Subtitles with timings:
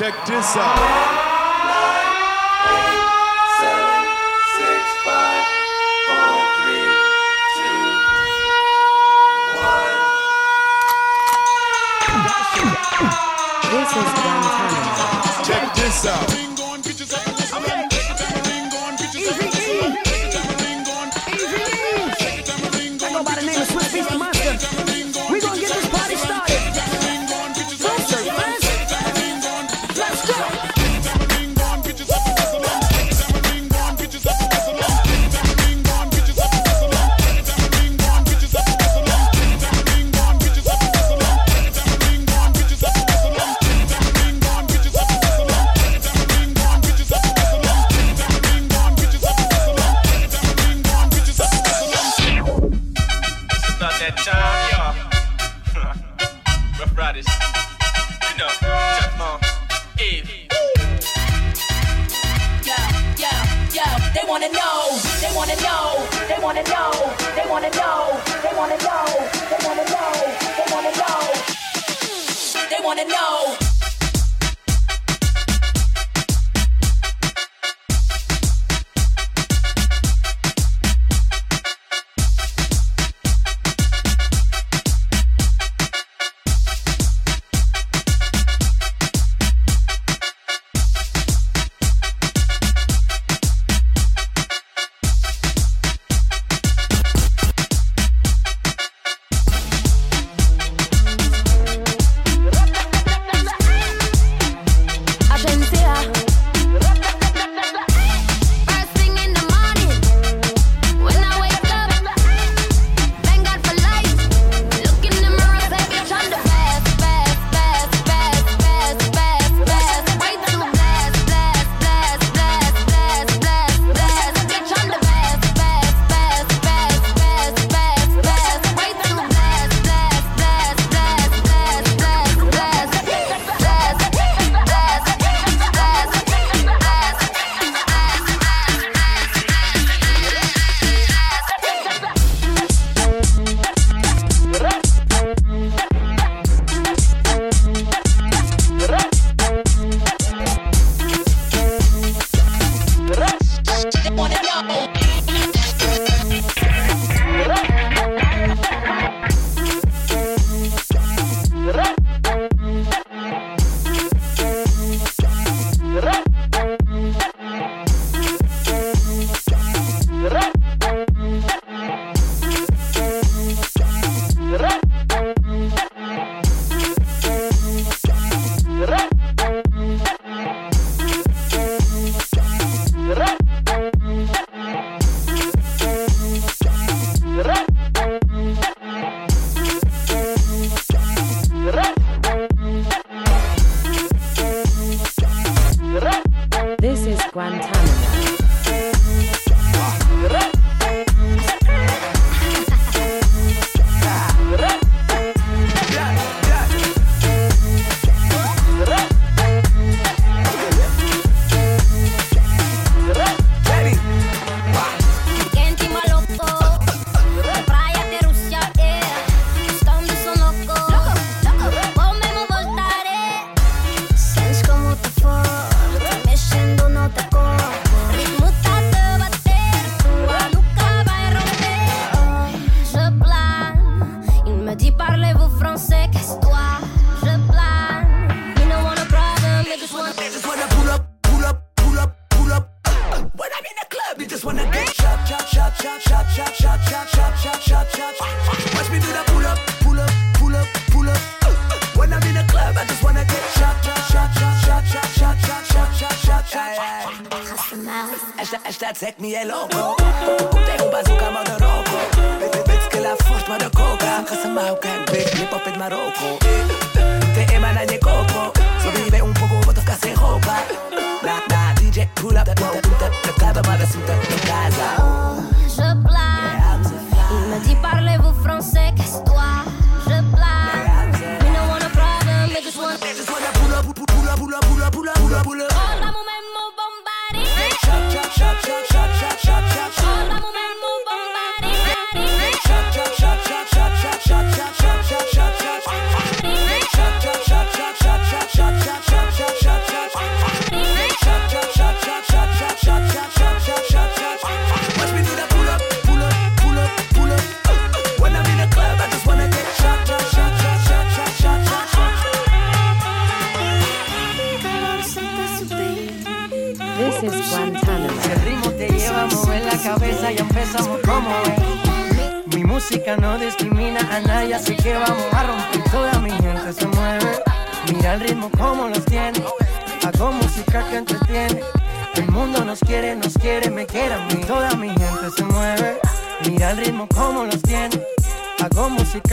[0.00, 0.76] Check this out.
[13.70, 15.46] This is.
[15.46, 16.49] Check this out.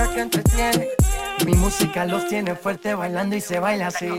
[0.06, 0.90] que entretiene.
[1.46, 4.10] Mi música los tiene fuerte bailando y se baila así.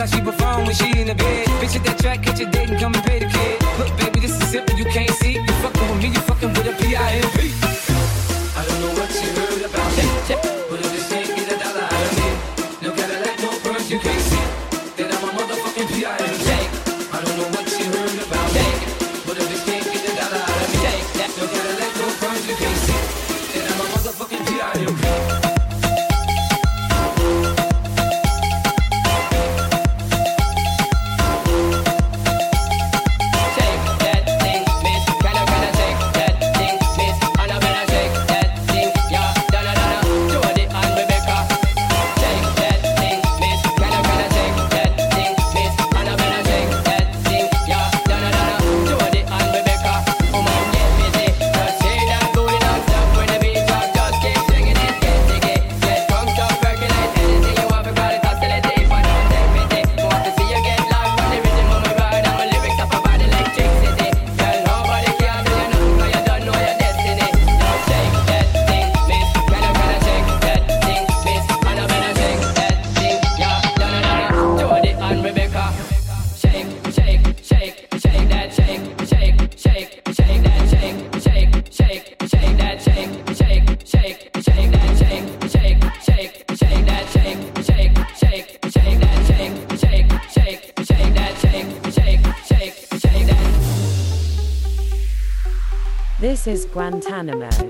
[0.00, 1.49] how she perform when she in the bed.
[96.72, 97.69] Guantanamo.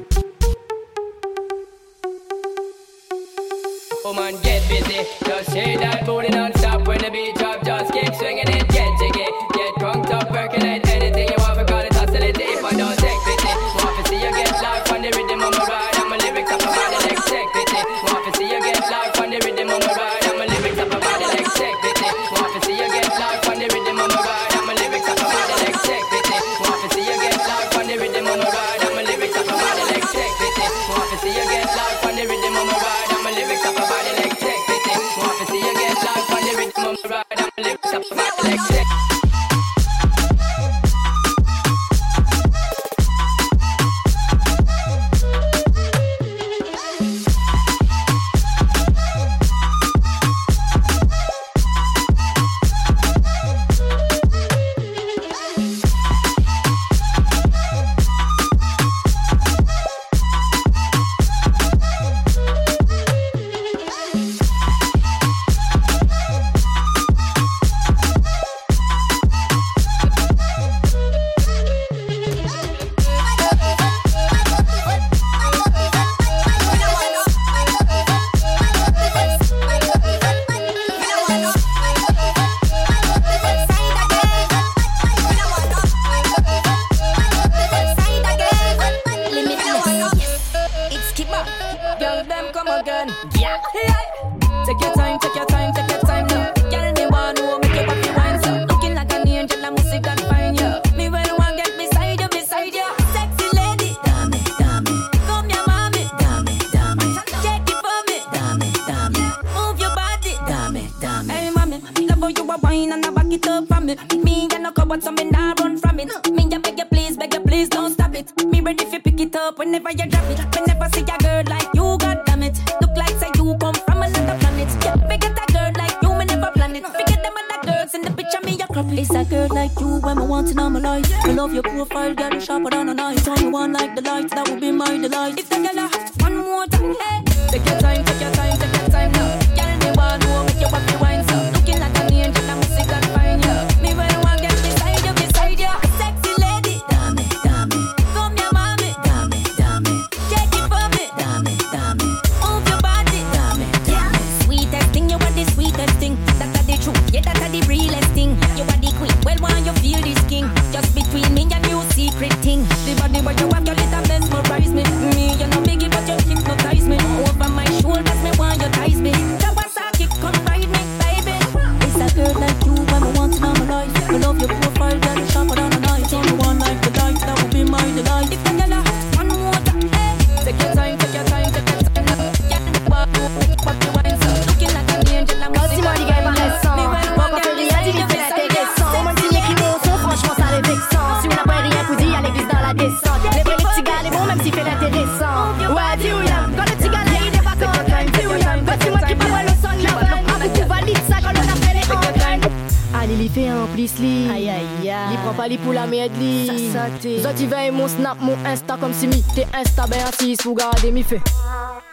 [210.40, 211.20] fuga de mi fe.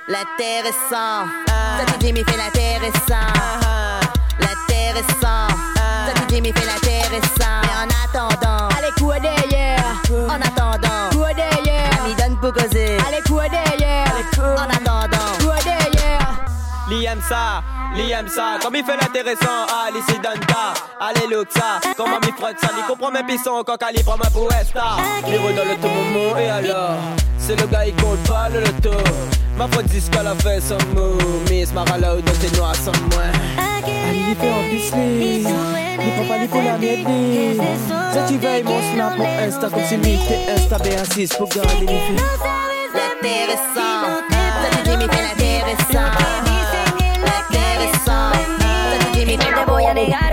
[0.07, 1.25] La terre est sans.
[1.47, 3.31] Ça dit Jimmy fait la terre est sans.
[3.67, 3.99] Euh.
[4.39, 5.47] La terre est sans.
[6.05, 7.61] Ça dit Jimmy fait la terre est sans.
[7.63, 8.69] Mais en attendant.
[8.77, 9.83] Allez, coups derrière?
[10.29, 11.09] En attendant.
[11.11, 11.89] Coups derrière?
[12.03, 12.97] Ami donne pour causer.
[13.07, 14.07] Allez, coups derrière?
[14.39, 15.31] En attendant.
[15.39, 16.45] Coups derrière?
[16.89, 17.63] Liam ça.
[17.95, 22.59] Liam ça, comme il fait l'intéressant, ah, allez c'est Danta, allez Luxa, comment il frotte
[22.61, 24.97] ça, il comprend mes pissons quand calibre ma puesta.
[25.25, 26.99] Il redonne le tout moment et alors?
[27.47, 28.91] C'est le gars, il compte pas le loto.
[29.57, 31.17] Ma voix discale a fait son mot.
[31.49, 33.23] Miss Maralo, dans tes noirs sans moi.
[33.57, 35.43] Allez, fais en Disney.
[35.45, 37.57] Il faut pas les couleurs ni ethnies.
[38.13, 41.79] Ça, tu veilles mon snap, mon Insta, comme si lui, t'es Insta B6 pour garder
[41.79, 42.17] les filles.
[43.15, 44.27] Intéressant.
[44.29, 46.11] T'as dit, mais t'es intéressant.
[47.23, 48.31] Intéressant.
[48.59, 50.26] T'as dit, mais t'es beau, y'a des gars.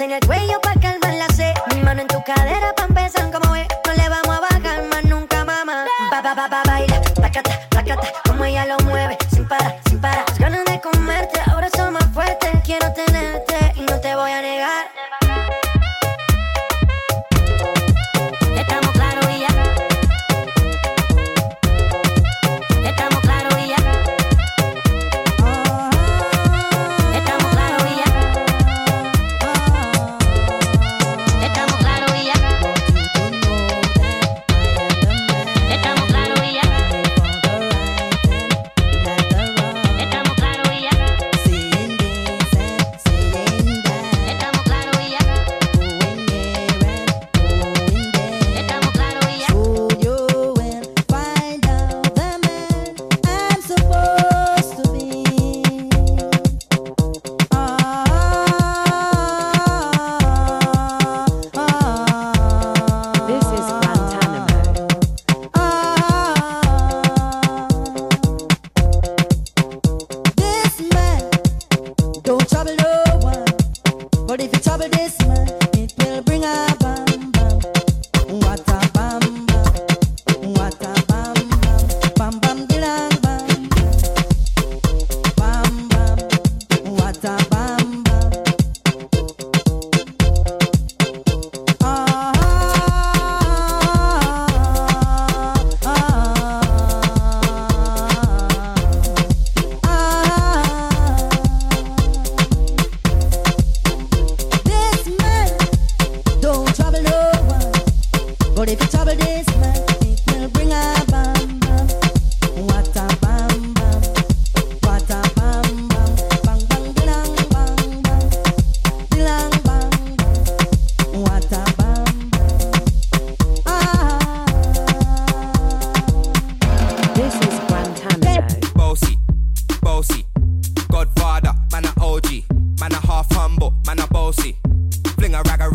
[0.00, 1.54] en el cuello para calmar la sed.
[1.74, 2.65] Mi mano en tu cadera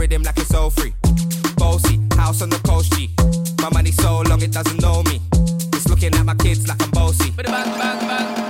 [0.02, 0.94] rhythm like it's all free.
[1.58, 3.12] Bossy, house on the coast, G.
[3.62, 5.22] My money so long it doesn't know me.
[5.76, 7.30] It's looking at my kids like I'm bossy.
[7.30, 8.40] Bang, bang, bang.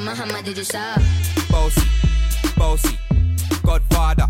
[0.00, 0.46] Muhammad
[1.50, 1.82] Bossy,
[2.56, 2.98] bossy,
[3.62, 4.25] Godfather.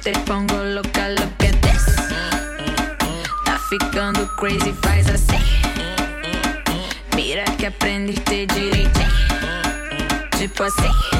[0.00, 1.84] te pongo louca, look at this,
[3.44, 5.38] Tá ficando crazy, faz assim.
[7.14, 9.00] Mira que aprendiste direito.
[10.38, 11.19] Tipo assim.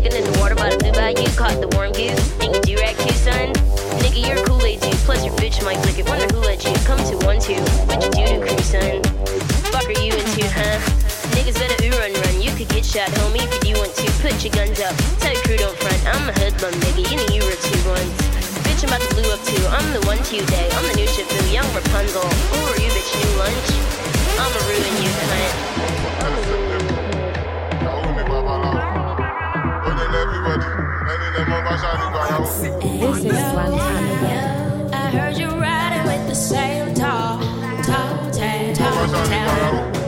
[0.00, 1.28] Licking in the water by the blue bayou.
[1.36, 2.16] Caught the warm goose.
[2.40, 3.52] Think you do rag too, son?
[4.00, 4.96] Nigga, you're Kool-Aid dude.
[5.04, 6.08] Plus your bitch might lick it.
[6.08, 7.60] Wonder who let you come to one two.
[7.84, 9.04] What you do to crew, son?
[9.68, 10.80] Fuck are you into, huh?
[11.36, 12.40] Niggas better ooh run run.
[12.40, 14.08] You could get shot, homie, if you want to.
[14.24, 14.96] Put your guns up.
[15.20, 16.00] Tell your crew don't front.
[16.08, 17.04] I'm a hoodlum, nigga.
[17.04, 18.16] You know you were two ones.
[18.64, 19.60] Bitch, I'm about to blue up too.
[19.68, 20.68] I'm the one to you day.
[20.80, 22.24] I'm the new Shifu, young Rapunzel.
[22.24, 23.12] Who are you, bitch?
[23.20, 23.68] New lunch?
[24.40, 26.89] I'ma ruin you, cunt.
[31.70, 34.90] This is Guantanamo.
[34.92, 37.38] I heard you riding with the same tall,
[37.84, 39.99] tall, tall, tall, tall.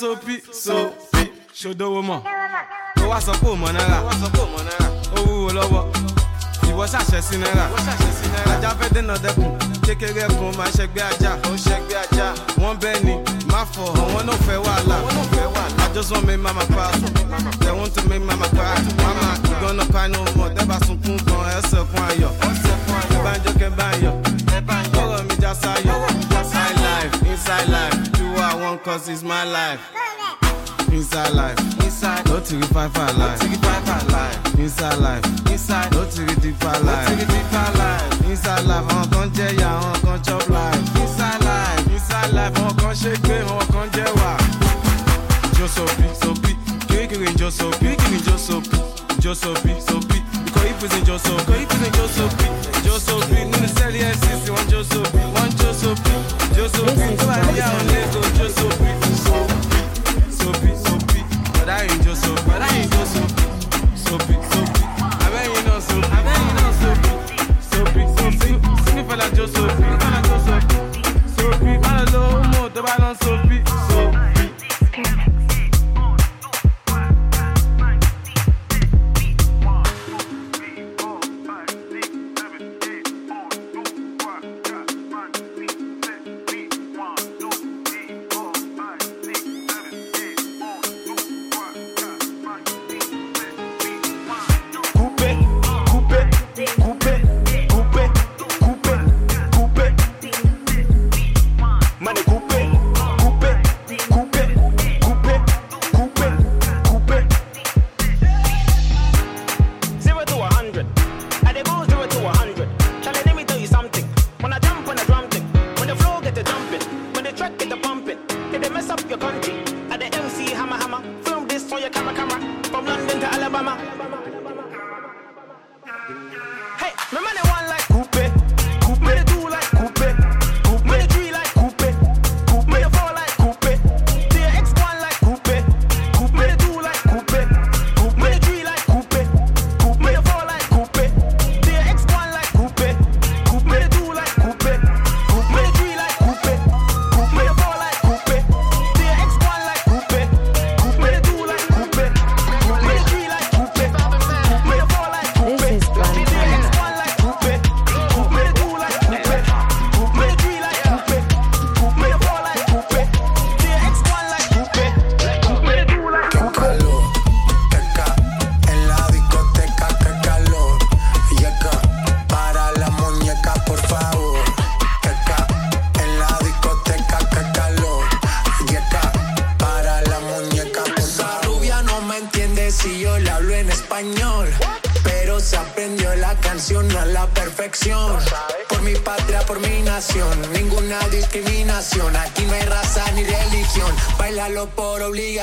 [0.00, 0.34] Sopi
[0.64, 1.22] sopi
[1.60, 2.20] ṣòdowó mọ̀
[3.02, 3.98] ó wá sọ pé ò mọ̀ náírà
[5.16, 5.82] ó wúwo lọ́wọ́
[6.70, 7.64] ìwọ ṣàṣẹ sí náírà
[8.52, 9.50] ajá fẹ́ dènà dẹkùn
[9.86, 11.32] kékeré kan máa ṣẹgbẹ́ ajá
[12.60, 13.14] wọ́n bẹ́ẹ̀ ni
[13.52, 14.96] má fọ àwọn náà fẹ́ wàhálà
[15.90, 16.94] I just want make mama proud
[17.60, 18.78] they want to make mama cry.
[19.02, 20.48] Mama you gonna cry no more.
[20.56, 22.30] Tẹ́ bá sunkún kan ẹsẹ̀ kún ayọ̀
[23.14, 24.14] ẹ bá ń jó kẹ́ bá ń yọ̀
[25.02, 26.39] ọ̀rọ̀ mi já sáyọ̀
[27.00, 28.12] life inside life.
[28.12, 29.80] Do what I want cause it's my life.
[30.92, 34.58] Inside life, inside, no to five five life, no five five life.
[34.58, 38.30] Inside life, inside, no to deeper life, no deeper life.
[38.30, 40.82] Inside life, àwọn kan jẹ́ ìyá, àwọn kan chop life.
[41.02, 44.32] Inside life, inside life, àwọn kan ṣe gbé, àwọn kan jẹ́ wà.
[45.58, 46.52] Jó sopi, sopi,
[46.88, 48.76] kékeré jó sopi, kékeré jó sopi,
[49.22, 49.34] jó
[57.18, 58.88] Tó bá níyàwó lẹ́kọ̀ọ́, jó sopi,
[59.24, 59.50] sopi
[60.38, 61.20] sopi sopi
[61.54, 63.44] bọ̀dá yìí jó sopi bọ̀dá yìí jó sopi
[64.04, 64.89] sopi sopi abẹ́yìn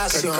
[0.08, 0.32] Carcasio.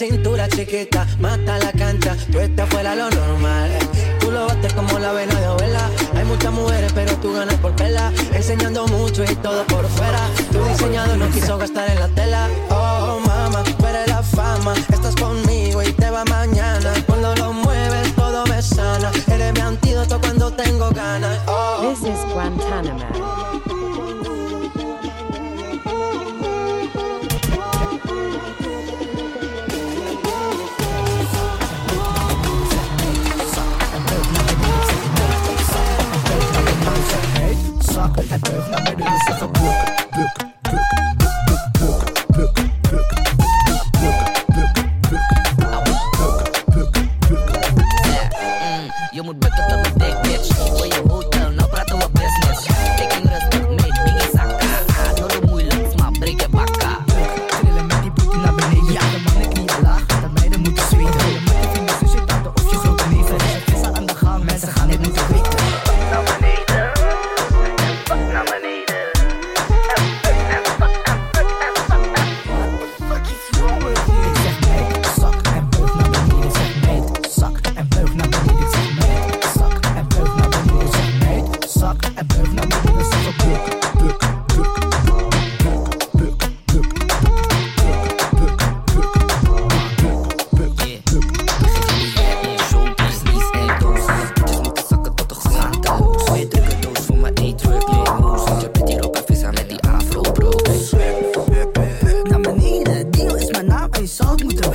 [0.00, 3.70] cintura chiquita, mata la cancha, tú estás fuera lo normal.
[3.70, 4.16] Eh.
[4.18, 5.90] Tú lo bates como la vena de abuela.
[6.14, 8.10] Hay muchas mujeres, pero tú ganas por pela.
[8.32, 10.20] Enseñando mucho y todo por fuera.
[10.50, 12.48] Tu diseñado no quiso gastar en la tela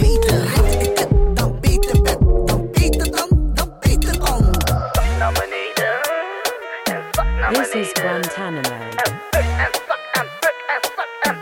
[0.06, 0.62] beter.
[0.62, 2.18] Rijd ik dan beter dan
[3.12, 3.30] dan,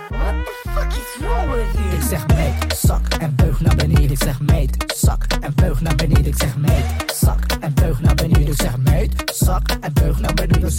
[0.10, 1.94] What the fuck is wrong with?
[1.94, 4.12] Ik zeg meid, zak en beug naar beneden.
[4.12, 6.26] Ik zeg meid, zak en beug naar beneden.
[6.26, 8.48] Ik zeg meid, zak en beug naar beneden.
[8.48, 10.72] Ik zeg meid, zak en veug naar beneden.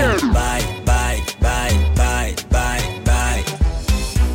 [0.00, 3.44] Bye, bye, bye, bye, bye, bye.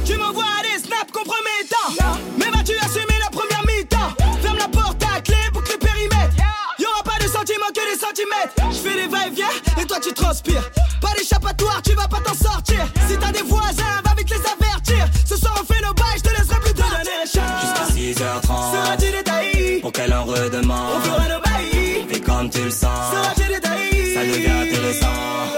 [0.06, 2.22] Tu m'envoies des snaps compromettants.
[2.38, 4.14] Mais vas-tu assumer la première mi-temps?
[4.44, 6.36] Ferme la porte à clé, boucle le périmètre.
[6.38, 6.46] Yeah.
[6.78, 8.54] Y'aura pas de sentiments que des centimètres.
[8.70, 10.70] Je fais des va-et-vient et toi tu transpires.
[11.02, 12.86] Pas d'échappatoire, tu vas pas t'en sortir.
[13.08, 15.08] Si t'as des voisins, va vite les avertir.
[15.26, 18.72] Ce soir on fait nos bails, je te laisserai plus de donner les Jusqu'à 6h30.
[18.72, 20.94] Seras-tu Pour qu'elle en redemande.
[20.98, 22.06] On fera nos bails.
[22.12, 23.12] Et comme tu le sens.
[23.12, 25.55] Seras-tu détaillé Ça devient intéressant.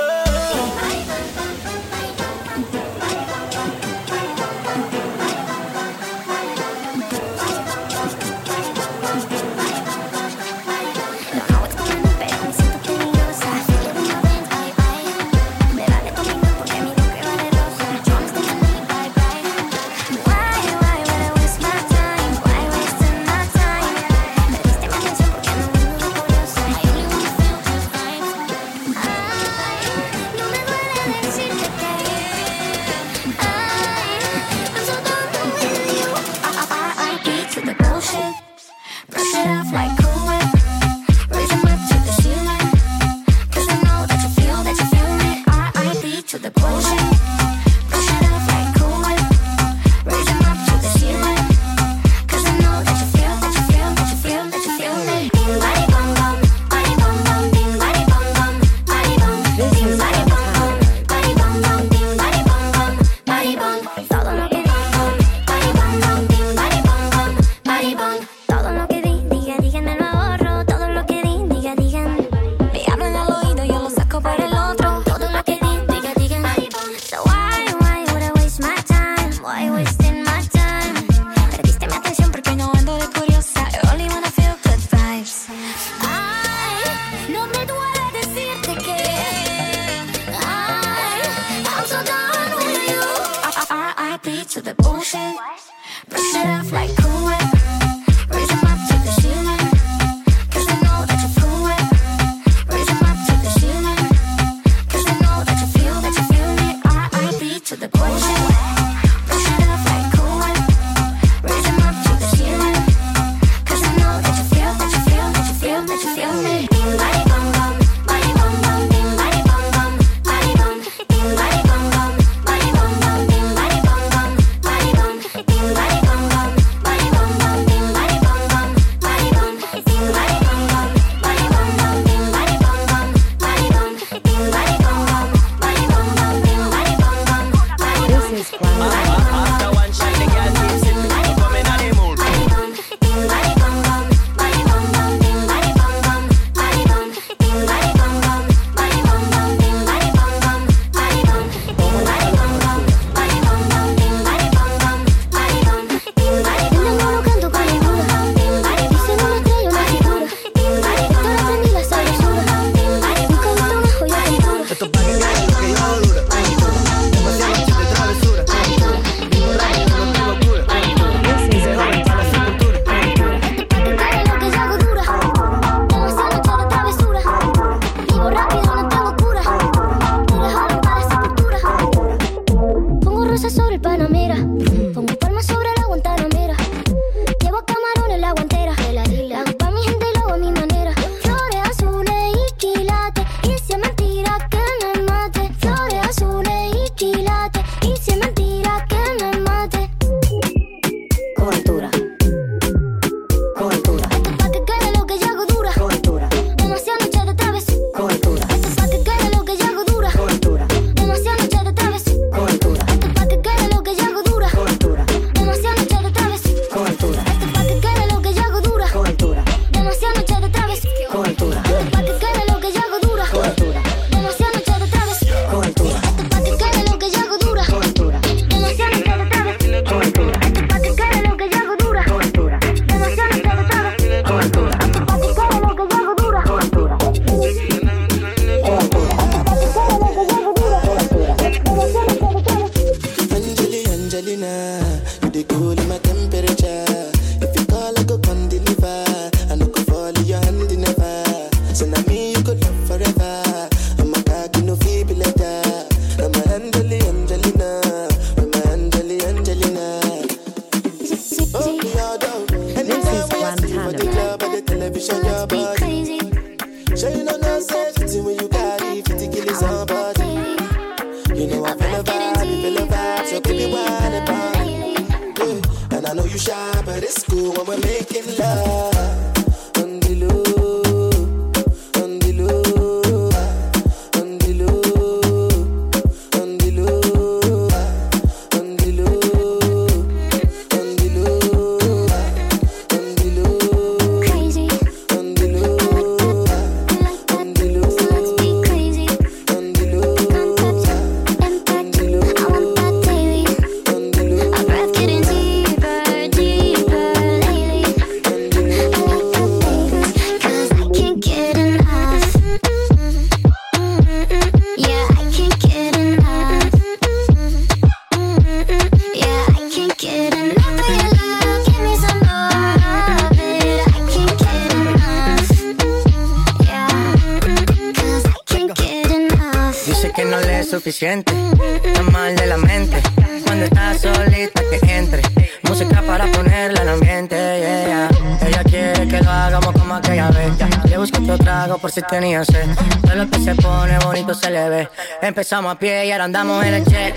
[340.90, 342.68] Le busqué otro trago por si tenía sed.
[343.02, 344.90] Todo lo que se pone bonito se le ve.
[345.22, 347.16] Empezamos a pie y ahora andamos en el jet.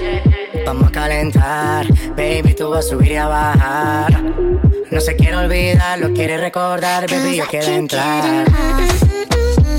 [0.66, 1.86] Vamos a calentar,
[2.16, 4.22] baby, tú vas a subir y a bajar.
[4.90, 8.44] No se quiere olvidar, lo quiere recordar, baby, yo quiero entrar.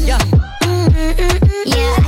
[0.05, 0.17] Yeah.
[1.65, 2.00] Yeah.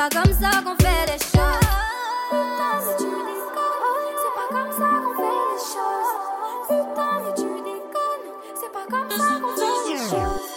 [0.00, 1.66] pas comme ça qu'on fait les choses.
[2.30, 6.12] Putain, mais tu déconnes, c'est pas comme ça qu'on fait les choses.
[6.68, 8.28] Putain, mais tu déconnes,
[8.58, 10.48] c'est pas comme ça qu'on fait les choses.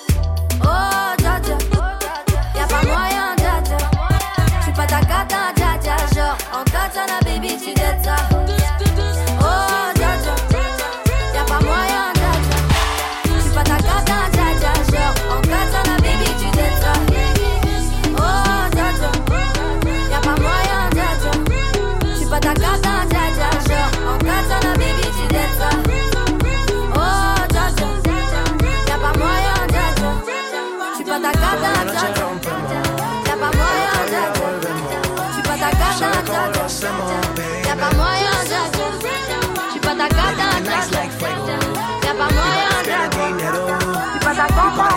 [0.62, 1.58] Oh, dja dja,
[2.56, 3.80] y'a pas moyen, dja dja.
[4.78, 8.63] Pas ta cata, dja dja, genre en katana, baby, tu dettes ça.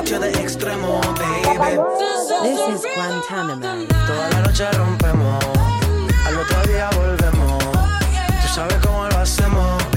[0.07, 1.83] to the extremo, baby.
[2.45, 3.87] This is Guantanamo.
[4.07, 5.45] Toda la noche rompemos,
[6.27, 7.65] al otro día volvemos.
[8.41, 9.96] Tú sabes cómo lo hacemos.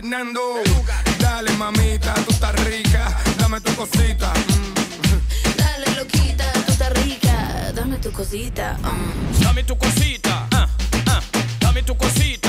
[0.00, 0.62] Fernando.
[1.18, 4.32] Dale, mamita, tú estás rica, dame tu cosita.
[4.32, 5.58] Mm.
[5.58, 8.78] Dale, loquita, tú estás rica, dame tu cosita.
[8.82, 9.42] Mm.
[9.42, 10.66] Dame tu cosita, ah,
[11.06, 11.20] ah.
[11.60, 12.39] dame tu cosita.